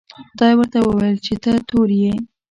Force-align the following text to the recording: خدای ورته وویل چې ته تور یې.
خدای 0.31 0.53
ورته 0.55 0.77
وویل 0.81 1.17
چې 1.25 1.33
ته 1.43 1.51
تور 1.69 1.89
یې. 2.01 2.13